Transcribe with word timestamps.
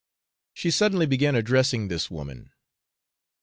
She 0.55 0.71
suddenly 0.71 1.05
began 1.05 1.35
addressing 1.35 1.87
this 1.87 2.09
woman. 2.09 2.49